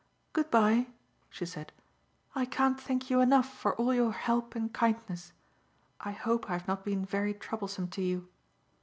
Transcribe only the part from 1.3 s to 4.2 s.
said. "I can't thank you enough for all your